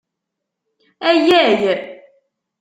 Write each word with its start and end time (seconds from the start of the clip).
Ayay! 1.07 1.61